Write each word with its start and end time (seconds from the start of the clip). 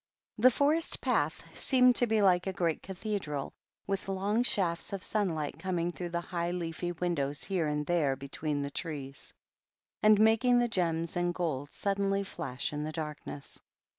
The 0.39 0.49
forest 0.49 0.99
path 0.99 1.43
seemed 1.55 1.95
to 1.97 2.07
be 2.07 2.23
like 2.23 2.47
a 2.47 2.53
great 2.53 2.81
cathedral, 2.81 3.53
with 3.85 4.07
long 4.07 4.41
shafts 4.41 4.93
of 4.93 5.03
sunlight 5.03 5.59
coming 5.59 5.91
through 5.91 6.09
the 6.09 6.21
high 6.21 6.49
leafy 6.49 6.91
windows 6.93 7.43
here 7.43 7.67
and 7.67 7.85
there 7.85 8.15
between 8.15 8.63
the 8.63 8.71
trees, 8.71 9.31
and 10.01 10.19
making 10.19 10.57
the 10.57 10.67
gems 10.67 11.15
and 11.15 11.35
gold 11.35 11.71
suddenly 11.71 12.23
flash 12.23 12.73
in 12.73 12.83
the 12.83 12.91
darkness. 12.91 13.61